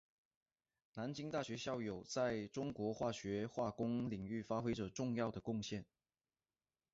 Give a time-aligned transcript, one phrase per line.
[0.95, 5.85] 南京大学校友在中国化学化工领域发挥着重要的贡献。